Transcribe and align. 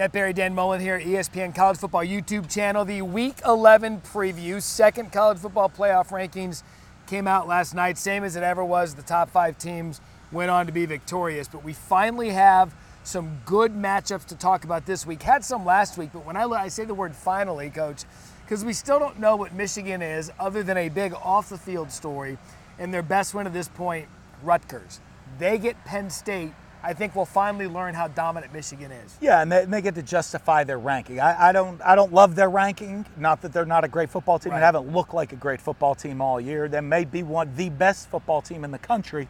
Matt 0.00 0.12
Barrie, 0.12 0.32
Dan 0.32 0.54
Mullen 0.54 0.80
here, 0.80 0.98
ESPN 0.98 1.54
College 1.54 1.76
Football 1.76 2.06
YouTube 2.06 2.50
channel. 2.50 2.86
The 2.86 3.02
Week 3.02 3.36
11 3.44 4.00
preview, 4.00 4.62
second 4.62 5.12
college 5.12 5.36
football 5.36 5.68
playoff 5.68 6.08
rankings 6.08 6.62
came 7.06 7.28
out 7.28 7.46
last 7.46 7.74
night, 7.74 7.98
same 7.98 8.24
as 8.24 8.34
it 8.34 8.42
ever 8.42 8.64
was. 8.64 8.94
The 8.94 9.02
top 9.02 9.28
five 9.28 9.58
teams 9.58 10.00
went 10.32 10.50
on 10.50 10.64
to 10.64 10.72
be 10.72 10.86
victorious, 10.86 11.48
but 11.48 11.62
we 11.62 11.74
finally 11.74 12.30
have 12.30 12.74
some 13.04 13.40
good 13.44 13.74
matchups 13.74 14.24
to 14.28 14.36
talk 14.36 14.64
about 14.64 14.86
this 14.86 15.04
week. 15.04 15.22
Had 15.22 15.44
some 15.44 15.66
last 15.66 15.98
week, 15.98 16.08
but 16.14 16.24
when 16.24 16.34
I, 16.34 16.44
I 16.44 16.68
say 16.68 16.86
the 16.86 16.94
word 16.94 17.14
finally, 17.14 17.68
coach, 17.68 18.04
because 18.46 18.64
we 18.64 18.72
still 18.72 18.98
don't 18.98 19.18
know 19.18 19.36
what 19.36 19.52
Michigan 19.52 20.00
is 20.00 20.32
other 20.40 20.62
than 20.62 20.78
a 20.78 20.88
big 20.88 21.12
off 21.12 21.50
the 21.50 21.58
field 21.58 21.92
story, 21.92 22.38
and 22.78 22.94
their 22.94 23.02
best 23.02 23.34
win 23.34 23.46
at 23.46 23.52
this 23.52 23.68
point, 23.68 24.08
Rutgers. 24.42 24.98
They 25.38 25.58
get 25.58 25.84
Penn 25.84 26.08
State 26.08 26.54
I 26.82 26.94
think 26.94 27.14
we'll 27.14 27.26
finally 27.26 27.66
learn 27.66 27.94
how 27.94 28.08
dominant 28.08 28.52
Michigan 28.52 28.90
is. 28.90 29.16
Yeah, 29.20 29.42
and 29.42 29.52
they, 29.52 29.62
and 29.62 29.72
they 29.72 29.82
get 29.82 29.94
to 29.96 30.02
justify 30.02 30.64
their 30.64 30.78
ranking. 30.78 31.20
I, 31.20 31.48
I, 31.48 31.52
don't 31.52 31.80
I 31.82 31.94
don't 31.94 32.12
love 32.12 32.34
their 32.34 32.48
ranking. 32.48 33.04
Not 33.16 33.42
that 33.42 33.52
they're 33.52 33.66
not 33.66 33.84
a 33.84 33.88
great 33.88 34.10
football 34.10 34.38
team. 34.38 34.52
Right. 34.52 34.60
They 34.60 34.64
haven't 34.64 34.92
looked 34.92 35.12
like 35.12 35.32
a 35.32 35.36
great 35.36 35.60
football 35.60 35.94
team 35.94 36.22
all 36.22 36.40
year. 36.40 36.68
They 36.68 36.80
may 36.80 37.04
be 37.04 37.22
one 37.22 37.54
the 37.56 37.68
best 37.68 38.08
football 38.08 38.40
team 38.40 38.64
in 38.64 38.70
the 38.70 38.78
country, 38.78 39.28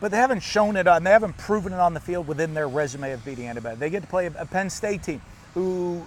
but 0.00 0.10
they 0.10 0.18
haven't 0.18 0.40
shown 0.40 0.76
it 0.76 0.86
and 0.86 1.06
they 1.06 1.10
haven't 1.10 1.38
proven 1.38 1.72
it 1.72 1.80
on 1.80 1.94
the 1.94 2.00
field 2.00 2.28
within 2.28 2.52
their 2.52 2.68
resume 2.68 3.12
of 3.12 3.24
beating 3.24 3.48
anybody. 3.48 3.76
They 3.76 3.90
get 3.90 4.02
to 4.02 4.08
play 4.08 4.26
a, 4.26 4.32
a 4.38 4.46
Penn 4.46 4.68
State 4.68 5.02
team 5.02 5.22
who 5.54 6.04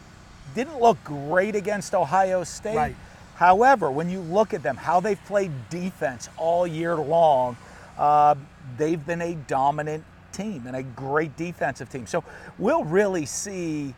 didn't 0.53 0.79
look 0.79 1.03
great 1.03 1.55
against 1.55 1.95
Ohio 1.95 2.43
State. 2.43 2.75
Right. 2.75 2.95
However, 3.35 3.91
when 3.91 4.09
you 4.09 4.19
look 4.19 4.53
at 4.53 4.63
them, 4.63 4.77
how 4.77 4.99
they've 4.99 5.23
played 5.25 5.51
defense 5.69 6.29
all 6.37 6.65
year 6.65 6.95
long, 6.95 7.55
uh, 7.97 8.35
they've 8.77 9.03
been 9.03 9.21
a 9.21 9.35
dominant 9.35 10.03
team 10.37 10.67
and 10.67 10.75
a 10.75 10.83
great 10.83 11.35
defensive 11.35 11.89
team. 11.89 12.05
So 12.07 12.23
we'll 12.57 12.83
really 12.83 13.25
see 13.25 13.93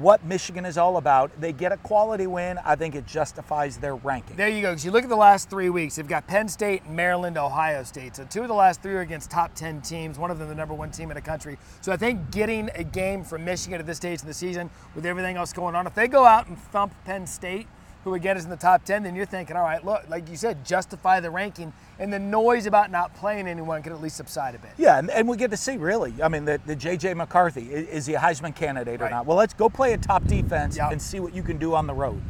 what 0.00 0.22
Michigan 0.24 0.66
is 0.66 0.76
all 0.76 0.98
about. 0.98 1.30
They 1.40 1.52
get 1.52 1.72
a 1.72 1.78
quality 1.78 2.26
win. 2.26 2.58
I 2.64 2.76
think 2.76 2.94
it 2.94 3.06
justifies 3.06 3.78
their 3.78 3.96
ranking. 3.96 4.36
There 4.36 4.48
you 4.48 4.60
go. 4.60 4.70
Because 4.70 4.84
you 4.84 4.90
look 4.90 5.02
at 5.02 5.08
the 5.08 5.16
last 5.16 5.48
three 5.48 5.70
weeks, 5.70 5.96
they've 5.96 6.06
got 6.06 6.26
Penn 6.26 6.48
State, 6.48 6.88
Maryland, 6.88 7.38
Ohio 7.38 7.82
State. 7.84 8.16
So 8.16 8.24
two 8.24 8.42
of 8.42 8.48
the 8.48 8.54
last 8.54 8.82
three 8.82 8.92
are 8.94 9.00
against 9.00 9.30
top 9.30 9.54
10 9.54 9.80
teams, 9.80 10.18
one 10.18 10.30
of 10.30 10.38
them 10.38 10.48
the 10.48 10.54
number 10.54 10.74
one 10.74 10.90
team 10.90 11.10
in 11.10 11.14
the 11.14 11.22
country. 11.22 11.56
So 11.80 11.90
I 11.90 11.96
think 11.96 12.30
getting 12.30 12.70
a 12.74 12.84
game 12.84 13.24
from 13.24 13.44
Michigan 13.44 13.80
at 13.80 13.86
this 13.86 13.96
stage 13.96 14.20
of 14.20 14.26
the 14.26 14.34
season 14.34 14.70
with 14.94 15.06
everything 15.06 15.36
else 15.36 15.52
going 15.52 15.74
on, 15.74 15.86
if 15.86 15.94
they 15.94 16.06
go 16.06 16.24
out 16.24 16.48
and 16.48 16.58
thump 16.58 16.92
Penn 17.04 17.26
State, 17.26 17.66
who 18.04 18.10
would 18.10 18.22
get 18.22 18.36
us 18.36 18.44
in 18.44 18.50
the 18.50 18.56
top 18.56 18.84
10, 18.84 19.02
then 19.02 19.14
you're 19.14 19.26
thinking, 19.26 19.56
all 19.56 19.62
right, 19.62 19.84
look, 19.84 20.08
like 20.08 20.28
you 20.28 20.36
said, 20.36 20.64
justify 20.64 21.20
the 21.20 21.30
ranking, 21.30 21.72
and 21.98 22.12
the 22.12 22.18
noise 22.18 22.66
about 22.66 22.90
not 22.90 23.14
playing 23.14 23.48
anyone 23.48 23.82
can 23.82 23.92
at 23.92 24.00
least 24.00 24.16
subside 24.16 24.54
a 24.54 24.58
bit. 24.58 24.70
Yeah, 24.78 24.98
and, 24.98 25.10
and 25.10 25.28
we 25.28 25.36
get 25.36 25.50
to 25.50 25.56
see, 25.56 25.76
really. 25.76 26.14
I 26.22 26.28
mean, 26.28 26.44
the, 26.44 26.60
the 26.64 26.76
J.J. 26.76 27.14
McCarthy, 27.14 27.62
is 27.72 28.06
he 28.06 28.14
a 28.14 28.18
Heisman 28.18 28.54
candidate 28.54 29.00
right. 29.00 29.08
or 29.08 29.10
not? 29.10 29.26
Well, 29.26 29.36
let's 29.36 29.54
go 29.54 29.68
play 29.68 29.92
a 29.92 29.98
top 29.98 30.24
defense 30.24 30.76
yep. 30.76 30.92
and 30.92 31.02
see 31.02 31.20
what 31.20 31.34
you 31.34 31.42
can 31.42 31.58
do 31.58 31.74
on 31.74 31.86
the 31.86 31.94
road. 31.94 32.20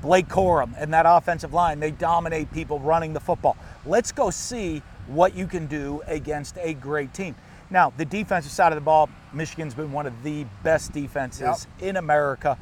Blake 0.00 0.28
Corum 0.28 0.74
and 0.78 0.92
that 0.94 1.06
offensive 1.06 1.52
line, 1.52 1.80
they 1.80 1.90
dominate 1.90 2.52
people 2.52 2.78
running 2.78 3.12
the 3.12 3.20
football. 3.20 3.56
Let's 3.84 4.12
go 4.12 4.30
see 4.30 4.82
what 5.08 5.34
you 5.34 5.46
can 5.46 5.66
do 5.66 6.02
against 6.06 6.56
a 6.58 6.74
great 6.74 7.12
team. 7.12 7.34
Now, 7.70 7.92
the 7.96 8.04
defensive 8.04 8.52
side 8.52 8.72
of 8.72 8.76
the 8.76 8.82
ball, 8.84 9.10
Michigan's 9.32 9.74
been 9.74 9.92
one 9.92 10.06
of 10.06 10.22
the 10.22 10.46
best 10.62 10.92
defenses 10.92 11.66
yep. 11.80 11.88
in 11.88 11.96
America. 11.96 12.58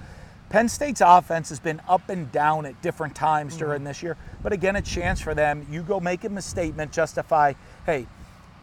Penn 0.49 0.69
State's 0.69 1.03
offense 1.05 1.49
has 1.49 1.59
been 1.59 1.81
up 1.89 2.09
and 2.09 2.31
down 2.31 2.67
at 2.67 2.81
different 2.81 3.15
times 3.15 3.55
mm-hmm. 3.55 3.65
during 3.65 3.85
this 3.85 4.03
year, 4.03 4.17
but 4.43 4.53
again, 4.53 4.77
a 4.77 4.83
chance 4.83 5.21
for 5.21 5.35
them. 5.35 5.67
You 5.71 5.83
go 5.83 5.99
make 5.99 6.25
a 6.25 6.43
statement, 6.43 6.93
justify, 6.93 7.55
hey, 7.85 8.07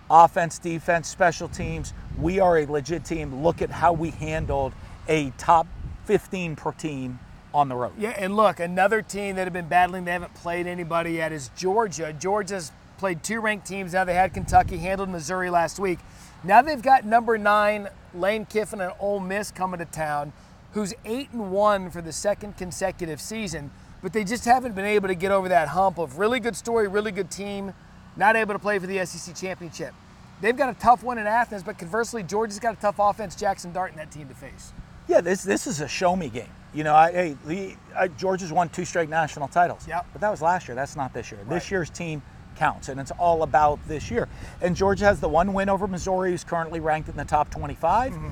offense, 0.09 0.59
defense, 0.59 1.07
special 1.07 1.49
teams, 1.49 1.93
we 2.17 2.39
are 2.39 2.59
a 2.59 2.65
legit 2.65 3.03
team. 3.03 3.43
Look 3.43 3.61
at 3.61 3.69
how 3.69 3.93
we 3.93 4.11
handled 4.11 4.73
a 5.07 5.31
top 5.37 5.67
15 6.05 6.55
per 6.55 6.71
team 6.71 7.19
on 7.53 7.69
the 7.69 7.75
road. 7.75 7.93
Yeah, 7.97 8.15
and 8.17 8.35
look, 8.35 8.59
another 8.59 9.01
team 9.01 9.35
that 9.35 9.43
have 9.43 9.53
been 9.53 9.67
battling, 9.67 10.05
they 10.05 10.11
haven't 10.11 10.33
played 10.35 10.67
anybody 10.67 11.13
yet, 11.13 11.31
is 11.31 11.49
Georgia. 11.55 12.13
Georgia's 12.13 12.71
played 12.97 13.23
two 13.23 13.41
ranked 13.41 13.67
teams 13.67 13.93
now. 13.93 14.03
They 14.03 14.13
had 14.13 14.33
Kentucky, 14.33 14.77
handled 14.77 15.09
Missouri 15.09 15.49
last 15.49 15.79
week. 15.79 15.99
Now 16.43 16.61
they've 16.61 16.81
got 16.81 17.05
number 17.05 17.37
nine, 17.37 17.89
Lane 18.13 18.45
Kiffin 18.45 18.81
and 18.81 18.93
Ole 18.99 19.19
Miss 19.19 19.51
coming 19.51 19.79
to 19.79 19.85
town 19.85 20.33
who's 20.73 20.93
8 21.05 21.31
and 21.31 21.51
1 21.51 21.91
for 21.91 22.01
the 22.01 22.11
second 22.11 22.57
consecutive 22.57 23.21
season, 23.21 23.71
but 24.01 24.11
they 24.13 24.23
just 24.23 24.45
haven't 24.45 24.75
been 24.75 24.85
able 24.85 25.07
to 25.07 25.15
get 25.15 25.31
over 25.31 25.47
that 25.49 25.69
hump 25.69 25.97
of 25.97 26.19
really 26.19 26.39
good 26.39 26.55
story, 26.55 26.87
really 26.87 27.11
good 27.11 27.31
team, 27.31 27.73
not 28.17 28.35
able 28.35 28.53
to 28.53 28.59
play 28.59 28.79
for 28.79 28.87
the 28.87 29.03
SEC 29.05 29.35
championship. 29.35 29.93
They've 30.41 30.57
got 30.57 30.69
a 30.69 30.79
tough 30.79 31.03
one 31.03 31.17
in 31.17 31.25
Athens, 31.25 31.63
but 31.63 31.77
conversely, 31.77 32.21
Georgia's 32.21 32.59
got 32.59 32.77
a 32.77 32.81
tough 32.81 32.95
offense, 32.99 33.35
Jackson 33.35 33.71
Dart, 33.71 33.91
in 33.91 33.97
that 33.97 34.11
team 34.11 34.27
to 34.27 34.35
face. 34.35 34.73
Yeah, 35.07 35.21
this 35.21 35.43
this 35.43 35.67
is 35.67 35.79
a 35.79 35.87
show 35.87 36.15
me 36.15 36.29
game. 36.29 36.49
You 36.73 36.83
know, 36.83 36.95
I, 36.95 37.11
hey, 37.11 37.37
the, 37.45 37.75
uh, 37.95 38.07
Georgia's 38.07 38.51
won 38.51 38.67
two 38.69 38.83
straight 38.83 39.09
national 39.09 39.47
titles. 39.47 39.87
Yep. 39.87 40.07
But 40.11 40.21
that 40.21 40.31
was 40.31 40.41
last 40.41 40.67
year. 40.67 40.75
That's 40.75 40.95
not 40.95 41.13
this 41.13 41.31
year. 41.31 41.39
Right. 41.41 41.49
This 41.49 41.69
year's 41.69 41.89
team 41.89 42.21
counts, 42.55 42.89
and 42.89 42.99
it's 42.99 43.11
all 43.11 43.43
about 43.43 43.79
this 43.87 44.09
year. 44.09 44.27
And 44.61 44.75
Georgia 44.75 45.05
has 45.05 45.19
the 45.19 45.29
one 45.29 45.53
win 45.53 45.69
over 45.69 45.87
Missouri, 45.87 46.31
who's 46.31 46.43
currently 46.43 46.79
ranked 46.79 47.09
in 47.09 47.15
the 47.15 47.25
top 47.25 47.51
25. 47.51 48.11
Mm-hmm. 48.11 48.27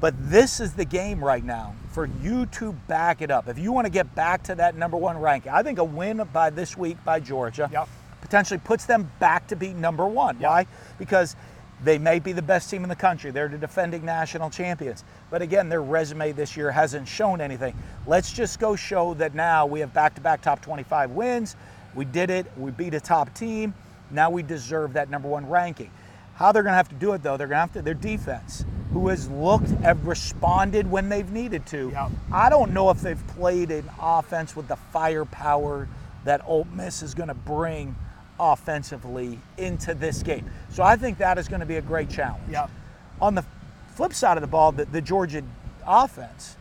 But 0.00 0.14
this 0.30 0.60
is 0.60 0.74
the 0.74 0.84
game 0.84 1.24
right 1.24 1.44
now 1.44 1.74
for 1.90 2.06
you 2.22 2.46
to 2.46 2.72
back 2.72 3.22
it 3.22 3.30
up. 3.30 3.48
If 3.48 3.58
you 3.58 3.72
want 3.72 3.86
to 3.86 3.90
get 3.90 4.14
back 4.14 4.42
to 4.44 4.54
that 4.56 4.76
number 4.76 4.96
one 4.96 5.18
ranking, 5.18 5.52
I 5.52 5.62
think 5.62 5.78
a 5.78 5.84
win 5.84 6.22
by 6.32 6.50
this 6.50 6.76
week 6.76 7.02
by 7.04 7.20
Georgia 7.20 7.70
yep. 7.72 7.88
potentially 8.20 8.60
puts 8.62 8.84
them 8.84 9.10
back 9.18 9.46
to 9.48 9.56
be 9.56 9.72
number 9.72 10.06
one. 10.06 10.38
Yep. 10.38 10.50
Why? 10.50 10.66
Because 10.98 11.34
they 11.82 11.96
may 11.96 12.18
be 12.18 12.32
the 12.32 12.42
best 12.42 12.68
team 12.68 12.82
in 12.82 12.90
the 12.90 12.96
country. 12.96 13.30
They're 13.30 13.48
the 13.48 13.56
defending 13.56 14.04
national 14.04 14.50
champions. 14.50 15.04
But 15.30 15.40
again, 15.40 15.70
their 15.70 15.82
resume 15.82 16.32
this 16.32 16.56
year 16.56 16.70
hasn't 16.70 17.08
shown 17.08 17.40
anything. 17.40 17.74
Let's 18.06 18.32
just 18.32 18.60
go 18.60 18.76
show 18.76 19.14
that 19.14 19.34
now 19.34 19.64
we 19.64 19.80
have 19.80 19.94
back 19.94 20.14
to 20.16 20.20
back 20.20 20.42
top 20.42 20.60
25 20.60 21.12
wins. 21.12 21.56
We 21.94 22.04
did 22.04 22.28
it. 22.28 22.46
We 22.58 22.70
beat 22.70 22.92
a 22.92 23.00
top 23.00 23.32
team. 23.34 23.72
Now 24.10 24.28
we 24.30 24.42
deserve 24.42 24.92
that 24.92 25.08
number 25.08 25.28
one 25.28 25.48
ranking. 25.48 25.90
How 26.34 26.52
they're 26.52 26.62
going 26.62 26.74
to 26.74 26.76
have 26.76 26.90
to 26.90 26.94
do 26.94 27.14
it, 27.14 27.22
though, 27.22 27.38
they're 27.38 27.46
going 27.46 27.56
to 27.56 27.60
have 27.60 27.72
to, 27.72 27.82
their 27.82 27.94
defense 27.94 28.66
who 28.92 29.08
has 29.08 29.28
looked, 29.28 29.68
have 29.82 30.06
responded 30.06 30.90
when 30.90 31.08
they've 31.08 31.30
needed 31.30 31.66
to. 31.66 31.90
Yep. 31.90 32.10
I 32.32 32.48
don't 32.48 32.72
know 32.72 32.90
if 32.90 33.00
they've 33.00 33.26
played 33.28 33.70
an 33.70 33.88
offense 34.00 34.54
with 34.54 34.68
the 34.68 34.76
firepower 34.76 35.88
that 36.24 36.42
Ole 36.46 36.66
Miss 36.72 37.02
is 37.02 37.14
going 37.14 37.28
to 37.28 37.34
bring 37.34 37.96
offensively 38.38 39.38
into 39.56 39.94
this 39.94 40.22
game. 40.22 40.50
So 40.70 40.82
I 40.82 40.96
think 40.96 41.18
that 41.18 41.38
is 41.38 41.48
going 41.48 41.60
to 41.60 41.66
be 41.66 41.76
a 41.76 41.82
great 41.82 42.10
challenge. 42.10 42.44
Yep. 42.50 42.70
On 43.20 43.34
the 43.34 43.44
flip 43.94 44.12
side 44.12 44.36
of 44.36 44.42
the 44.42 44.46
ball, 44.46 44.72
the, 44.72 44.84
the 44.84 45.00
Georgia 45.00 45.42
offense, 45.86 46.56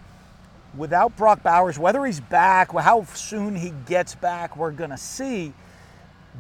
without 0.78 1.16
Brock 1.18 1.44
Bowers, 1.44 1.78
whether 1.78 2.06
he's 2.06 2.20
back, 2.20 2.72
how 2.72 3.04
soon 3.06 3.56
he 3.56 3.72
gets 3.86 4.16
back, 4.16 4.58
we're 4.58 4.72
going 4.72 4.90
to 4.90 4.98
see. 4.98 5.54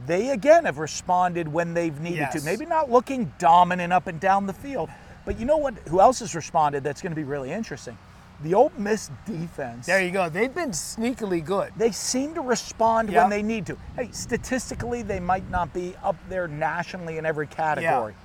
They 0.07 0.29
again 0.31 0.66
have 0.66 0.78
responded 0.78 1.47
when 1.47 1.73
they've 1.73 1.97
needed 2.00 2.17
yes. 2.17 2.34
to. 2.34 2.46
Maybe 2.46 2.66
not 2.66 2.91
looking 2.91 3.31
dominant 3.40 3.94
up 3.94 4.07
and 4.07 4.19
down 4.19 4.46
the 4.46 4.53
field, 4.53 4.90
but 5.25 5.40
you 5.40 5.46
know 5.46 5.58
what? 5.58 5.74
Who 5.90 6.00
else 6.00 6.19
has 6.19 6.36
responded 6.36 6.84
that's 6.84 7.02
going 7.02 7.12
to 7.12 7.16
be 7.16 7.24
really 7.24 7.52
interesting? 7.52 7.97
The 8.41 8.53
Ole 8.53 8.72
Miss 8.78 9.09
defense. 9.25 9.86
There 9.86 10.03
you 10.03 10.12
go. 10.12 10.30
They've 10.30 10.53
been 10.53 10.72
sneakily 10.72 11.44
good. 11.44 11.72
They 11.78 11.91
seem 11.91 12.34
to 12.36 12.41
respond 12.41 13.09
yep. 13.09 13.24
when 13.24 13.30
they 13.30 13.41
need 13.41 13.66
to. 13.68 13.78
Hey, 13.96 14.09
statistically, 14.12 15.02
they 15.02 15.19
might 15.19 15.50
not 15.50 15.74
be 15.74 15.96
up 16.03 16.18
there 16.30 16.47
nationally 16.47 17.18
in 17.18 17.25
every 17.25 17.47
category. 17.47 18.14
Yeah. 18.14 18.19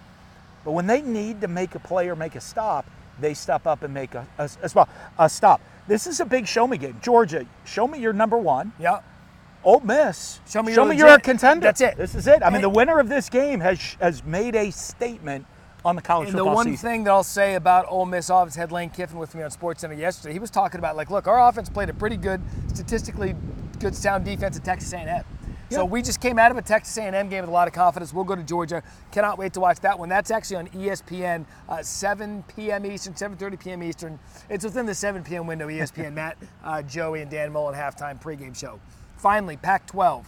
But 0.64 0.72
when 0.72 0.86
they 0.86 1.00
need 1.00 1.40
to 1.40 1.48
make 1.48 1.74
a 1.74 1.78
play 1.78 2.08
or 2.08 2.16
make 2.16 2.34
a 2.34 2.40
stop, 2.40 2.86
they 3.20 3.34
step 3.34 3.66
up 3.66 3.82
and 3.82 3.94
make 3.94 4.14
a, 4.14 4.26
a, 4.38 4.50
a, 4.62 4.88
a 5.18 5.28
stop. 5.28 5.60
This 5.86 6.06
is 6.06 6.20
a 6.20 6.24
big 6.24 6.46
show 6.46 6.66
me 6.66 6.76
game. 6.76 6.98
Georgia, 7.02 7.46
show 7.64 7.86
me 7.86 8.00
you're 8.00 8.12
number 8.12 8.36
one. 8.36 8.72
Yep. 8.78 9.04
Ole 9.62 9.80
Miss, 9.80 10.40
show 10.48 10.62
me, 10.62 10.72
show 10.72 10.82
you're, 10.84 10.90
me 10.90 10.98
you're 10.98 11.08
a 11.08 11.20
contender. 11.20 11.64
That's 11.64 11.80
it. 11.82 11.96
This 11.96 12.14
is 12.14 12.26
it. 12.26 12.42
I 12.42 12.50
mean, 12.50 12.62
the 12.62 12.70
winner 12.70 12.98
of 12.98 13.08
this 13.08 13.28
game 13.28 13.60
has 13.60 13.78
has 14.00 14.24
made 14.24 14.56
a 14.56 14.70
statement 14.70 15.46
on 15.84 15.96
the 15.96 16.02
college 16.02 16.28
and 16.28 16.36
football 16.36 16.52
the 16.52 16.56
one 16.56 16.66
season. 16.66 16.90
thing 16.90 17.04
that 17.04 17.10
I'll 17.10 17.22
say 17.22 17.54
about 17.54 17.86
Ole 17.88 18.06
Miss 18.06 18.30
offense 18.30 18.54
had 18.54 18.72
Lane 18.72 18.90
Kiffin 18.90 19.18
with 19.18 19.34
me 19.34 19.42
on 19.42 19.50
SportsCenter 19.50 19.98
yesterday. 19.98 20.32
He 20.32 20.38
was 20.38 20.50
talking 20.50 20.78
about 20.78 20.96
like, 20.96 21.10
look, 21.10 21.26
our 21.26 21.48
offense 21.48 21.68
played 21.68 21.88
a 21.88 21.94
pretty 21.94 22.16
good, 22.16 22.40
statistically 22.68 23.34
good, 23.78 23.94
sound 23.94 24.24
defense 24.24 24.56
at 24.56 24.64
Texas 24.64 24.92
A&M. 24.92 25.24
So 25.70 25.84
we 25.84 26.02
just 26.02 26.20
came 26.20 26.36
out 26.36 26.50
of 26.50 26.56
a 26.56 26.62
Texas 26.62 26.98
A&M 26.98 27.28
game 27.28 27.42
with 27.42 27.48
a 27.48 27.52
lot 27.52 27.68
of 27.68 27.74
confidence. 27.74 28.12
We'll 28.12 28.24
go 28.24 28.34
to 28.34 28.42
Georgia. 28.42 28.82
Cannot 29.12 29.38
wait 29.38 29.52
to 29.52 29.60
watch 29.60 29.78
that 29.80 29.96
one. 29.96 30.08
That's 30.08 30.32
actually 30.32 30.56
on 30.56 30.66
ESPN, 30.68 31.46
uh, 31.68 31.80
7 31.80 32.42
p.m. 32.56 32.84
Eastern, 32.84 33.14
7:30 33.14 33.60
p.m. 33.60 33.82
Eastern. 33.84 34.18
It's 34.48 34.64
within 34.64 34.84
the 34.84 34.94
7 34.94 35.22
p.m. 35.22 35.46
window. 35.46 35.68
ESPN, 35.68 36.12
Matt, 36.14 36.36
uh, 36.64 36.82
Joey, 36.82 37.22
and 37.22 37.30
Dan 37.30 37.52
Mullen 37.52 37.76
halftime 37.76 38.20
pregame 38.20 38.56
show. 38.56 38.80
Finally, 39.16 39.58
Pac-12. 39.58 40.24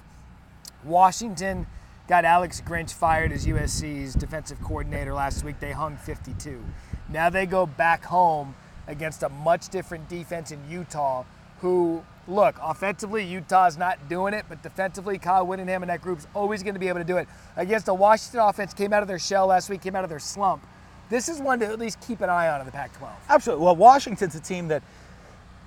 Washington 0.85 1.67
got 2.08 2.25
Alex 2.25 2.60
Grinch 2.60 2.93
fired 2.93 3.32
as 3.32 3.46
USC's 3.46 4.14
defensive 4.14 4.60
coordinator 4.62 5.14
last 5.14 5.44
week. 5.44 5.60
They 5.60 5.72
hung 5.72 5.96
52. 5.96 6.62
Now 7.08 7.31
they 7.31 7.46
go 7.46 7.66
back 7.66 8.04
home 8.04 8.54
against 8.87 9.22
a 9.22 9.28
much 9.28 9.69
different 9.69 10.08
defense 10.08 10.50
in 10.50 10.58
Utah, 10.69 11.25
who, 11.60 12.02
look, 12.26 12.56
offensively, 12.60 13.25
Utah's 13.25 13.78
not 13.78 14.08
doing 14.08 14.34
it, 14.34 14.44
but 14.49 14.62
defensively, 14.62 15.19
Kyle 15.19 15.46
Whittingham 15.46 15.82
and 15.82 15.90
that 15.90 16.02
group's 16.02 16.26
always 16.34 16.62
going 16.62 16.75
to 16.75 16.81
be 16.81 16.88
able 16.88 16.99
to 16.99 17.04
do 17.04 17.16
it. 17.16 17.28
Against 17.56 17.88
a 17.88 17.94
Washington 17.94 18.40
offense, 18.40 18.75
came 18.75 18.93
out 18.93 19.02
of 19.02 19.08
their 19.08 19.19
shell 19.20 19.46
last 19.46 19.70
week, 19.70 19.82
came 19.82 19.94
out 19.94 20.04
of 20.04 20.10
their 20.10 20.19
slump. 20.19 20.66
this 21.08 21.28
is 21.28 21.40
one 21.40 21.60
to 21.60 21.66
at 21.66 21.78
least 21.78 22.00
keep 22.00 22.20
an 22.20 22.31
eye 22.31 22.49
on 22.49 22.60
in 22.60 22.66
the 22.66 22.72
Pac 22.72 22.96
12. 22.99 23.14
Absolutely. 23.28 23.64
Well, 23.64 23.76
Washington's 23.76 24.34
a 24.34 24.40
team 24.40 24.69
that 24.69 24.82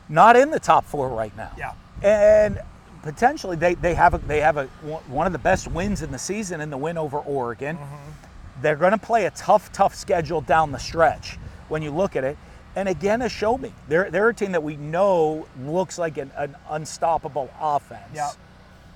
not 0.09 0.35
in 0.35 0.51
the 0.51 0.59
top 0.59 0.85
four 0.85 1.09
right 1.09 1.35
now. 1.37 1.51
Yeah. 1.57 1.73
And 2.03 2.59
potentially 3.05 3.55
they, 3.55 3.75
they 3.75 3.93
have 3.93 4.15
a, 4.15 4.17
they 4.17 4.41
have 4.41 4.57
a 4.57 4.65
one 5.07 5.27
of 5.27 5.31
the 5.31 5.39
best 5.39 5.67
wins 5.67 6.01
in 6.01 6.11
the 6.11 6.17
season 6.17 6.59
in 6.59 6.71
the 6.71 6.77
win 6.77 6.97
over 6.97 7.19
Oregon. 7.19 7.77
Mm-hmm. 7.77 8.61
They're 8.61 8.75
going 8.75 8.93
to 8.93 8.97
play 8.97 9.25
a 9.25 9.31
tough, 9.31 9.71
tough 9.71 9.93
schedule 9.93 10.41
down 10.41 10.71
the 10.71 10.79
stretch 10.79 11.37
when 11.69 11.83
you 11.83 11.91
look 11.91 12.15
at 12.15 12.23
it. 12.23 12.35
And 12.75 12.89
again, 12.89 13.21
a 13.21 13.29
show 13.29 13.57
me. 13.57 13.71
They're, 13.87 14.09
they're 14.09 14.29
a 14.29 14.33
team 14.33 14.51
that 14.53 14.63
we 14.63 14.75
know 14.75 15.47
looks 15.61 15.99
like 15.99 16.17
an, 16.17 16.31
an 16.35 16.55
unstoppable 16.69 17.49
offense. 17.61 18.01
Yeah. 18.13 18.31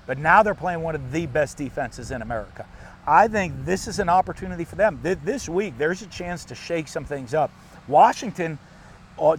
But 0.06 0.18
now 0.18 0.42
they're 0.42 0.54
playing 0.54 0.82
one 0.82 0.96
of 0.96 1.12
the 1.12 1.26
best 1.26 1.56
defenses 1.56 2.10
in 2.10 2.20
America. 2.20 2.66
I 3.06 3.28
think 3.28 3.64
this 3.64 3.86
is 3.86 4.00
an 4.00 4.08
opportunity 4.08 4.64
for 4.64 4.74
them. 4.74 4.98
This 5.02 5.48
week, 5.48 5.78
there's 5.78 6.02
a 6.02 6.06
chance 6.06 6.44
to 6.46 6.54
shake 6.56 6.88
some 6.88 7.04
things 7.04 7.32
up. 7.32 7.50
Washington, 7.86 8.58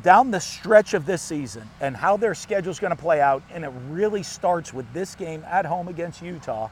down 0.04 0.30
the 0.32 0.40
stretch 0.40 0.94
of 0.94 1.06
this 1.06 1.22
season, 1.22 1.68
and 1.80 1.96
how 1.96 2.18
their 2.18 2.36
schedule 2.36 2.72
is 2.72 2.80
going 2.80 2.96
to 2.96 3.02
play 3.02 3.20
out, 3.20 3.42
and 3.52 3.64
it 3.64 3.72
really 3.90 4.24
starts 4.24 4.74
with 4.74 4.92
this 4.94 5.16
game 5.16 5.44
at 5.48 5.66
home 5.66 5.88
against 5.88 6.22
Utah, 6.22 6.70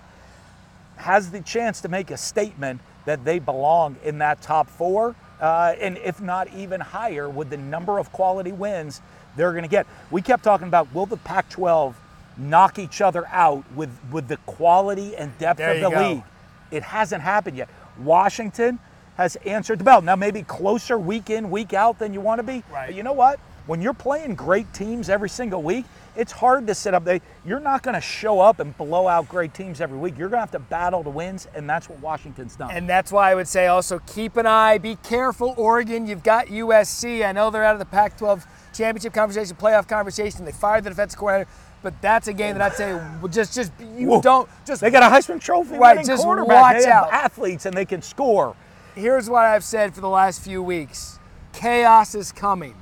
has 0.95 1.31
the 1.31 1.41
chance 1.41 1.81
to 1.81 1.89
make 1.89 2.11
a 2.11 2.17
statement 2.17 2.81
that 3.05 3.25
they 3.25 3.39
belong 3.39 3.95
in 4.03 4.19
that 4.19 4.41
top 4.41 4.69
four, 4.69 5.15
uh, 5.41 5.73
and 5.79 5.97
if 5.97 6.21
not 6.21 6.53
even 6.53 6.79
higher, 6.79 7.29
with 7.29 7.49
the 7.49 7.57
number 7.57 7.97
of 7.97 8.11
quality 8.11 8.51
wins 8.51 9.01
they're 9.35 9.51
going 9.51 9.63
to 9.63 9.69
get. 9.69 9.87
We 10.11 10.21
kept 10.21 10.43
talking 10.43 10.67
about 10.67 10.93
will 10.93 11.05
the 11.05 11.17
Pac 11.17 11.49
12 11.49 11.99
knock 12.37 12.77
each 12.77 13.01
other 13.01 13.25
out 13.27 13.63
with, 13.73 13.89
with 14.11 14.27
the 14.27 14.37
quality 14.37 15.15
and 15.15 15.35
depth 15.37 15.57
there 15.57 15.75
of 15.75 15.81
the 15.81 15.89
go. 15.89 16.09
league? 16.09 16.23
It 16.71 16.83
hasn't 16.83 17.21
happened 17.21 17.57
yet. 17.57 17.69
Washington 17.97 18.79
has 19.19 19.35
answered 19.45 19.79
the 19.79 19.83
bell. 19.83 20.01
Now, 20.01 20.15
maybe 20.15 20.43
closer 20.43 20.97
week 20.97 21.29
in, 21.29 21.51
week 21.51 21.73
out 21.73 21.99
than 21.99 22.13
you 22.13 22.21
want 22.21 22.39
to 22.39 22.43
be. 22.43 22.63
Right. 22.71 22.87
But 22.87 22.95
you 22.95 23.03
know 23.03 23.11
what? 23.11 23.37
When 23.67 23.81
you're 23.81 23.93
playing 23.93 24.35
great 24.35 24.73
teams 24.73 25.09
every 25.09 25.27
single 25.27 25.61
week, 25.61 25.83
it's 26.15 26.31
hard 26.31 26.65
to 26.67 26.73
sit 26.73 26.93
up 26.93 27.03
there. 27.03 27.19
You're 27.45 27.59
not 27.59 27.83
going 27.83 27.95
to 27.95 28.01
show 28.01 28.39
up 28.39 28.61
and 28.61 28.75
blow 28.77 29.09
out 29.09 29.27
great 29.27 29.53
teams 29.53 29.81
every 29.81 29.97
week. 29.97 30.17
You're 30.17 30.29
going 30.29 30.37
to 30.37 30.43
have 30.43 30.51
to 30.51 30.59
battle 30.59 31.03
to 31.03 31.09
wins, 31.09 31.49
and 31.53 31.69
that's 31.69 31.89
what 31.89 31.99
Washington's 31.99 32.55
done. 32.55 32.71
And 32.71 32.87
that's 32.87 33.11
why 33.11 33.29
I 33.29 33.35
would 33.35 33.47
say 33.49 33.67
also 33.67 33.99
keep 34.07 34.37
an 34.37 34.45
eye, 34.45 34.77
be 34.77 34.95
careful, 34.95 35.53
Oregon. 35.57 36.07
You've 36.07 36.23
got 36.23 36.47
USC. 36.47 37.27
I 37.27 37.33
know 37.33 37.49
they're 37.49 37.65
out 37.65 37.73
of 37.75 37.79
the 37.79 37.85
Pac 37.85 38.17
12 38.17 38.47
championship 38.73 39.13
conversation, 39.13 39.57
playoff 39.57 39.89
conversation. 39.89 40.45
They 40.45 40.53
fired 40.53 40.85
the 40.85 40.91
defensive 40.91 41.19
coordinator. 41.19 41.51
But 41.81 42.01
that's 42.01 42.29
a 42.29 42.33
game 42.33 42.57
that 42.57 42.71
I'd 42.71 42.77
say 42.77 42.99
just 43.29 43.53
just 43.53 43.71
you 43.95 44.07
Whoa. 44.07 44.21
don't 44.21 44.49
just 44.65 44.81
they 44.81 44.89
got 44.89 45.01
a 45.01 45.15
Heisman 45.15 45.39
Trophy 45.39 45.77
Right, 45.77 46.05
just 46.05 46.27
watch 46.27 46.83
out. 46.83 47.11
athletes 47.13 47.65
and 47.65 47.75
they 47.75 47.85
can 47.85 48.01
score. 48.01 48.53
Here's 48.99 49.29
what 49.29 49.45
I've 49.45 49.63
said 49.63 49.95
for 49.95 50.01
the 50.01 50.09
last 50.09 50.41
few 50.41 50.61
weeks. 50.61 51.19
Chaos 51.53 52.15
is 52.15 52.33
coming. 52.33 52.75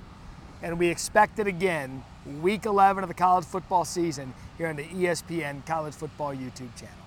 And 0.63 0.79
we 0.79 0.87
expect 0.87 1.37
it 1.37 1.45
again 1.45 2.03
week 2.41 2.65
11 2.65 3.03
of 3.03 3.07
the 3.07 3.13
college 3.13 3.45
football 3.45 3.85
season 3.85 4.33
here 4.57 4.67
on 4.67 4.77
the 4.77 4.85
ESPN 4.85 5.63
College 5.67 5.93
Football 5.93 6.33
YouTube 6.33 6.75
channel. 6.75 7.06